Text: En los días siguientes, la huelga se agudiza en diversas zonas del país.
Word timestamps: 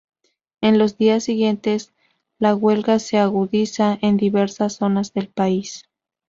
En 0.61 0.79
los 0.79 0.97
días 0.97 1.25
siguientes, 1.25 1.93
la 2.39 2.55
huelga 2.55 2.97
se 2.97 3.19
agudiza 3.19 3.99
en 4.01 4.17
diversas 4.17 4.73
zonas 4.77 5.13
del 5.13 5.27
país. 5.27 5.87